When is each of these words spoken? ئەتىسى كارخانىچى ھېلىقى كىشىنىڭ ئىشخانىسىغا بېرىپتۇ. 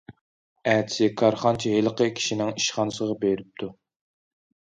ئەتىسى 0.69 1.09
كارخانىچى 1.21 1.73
ھېلىقى 1.73 2.07
كىشىنىڭ 2.21 2.49
ئىشخانىسىغا 2.63 3.19
بېرىپتۇ. 3.27 3.71